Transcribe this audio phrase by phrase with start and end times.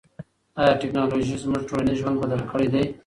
[0.59, 2.83] آیا ټیکنالوژي زموږ ټولنیز ژوند بدل کړی دی؟